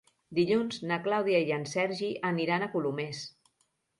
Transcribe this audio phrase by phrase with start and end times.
[0.35, 3.23] Dilluns na Clàudia i en Sergi aniran a Colomers.